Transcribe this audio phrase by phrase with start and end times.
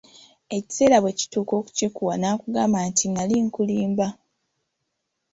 [0.57, 4.07] Ekiseera bwe kituuka okukikuwa nakugamba nti nnali nkulimba.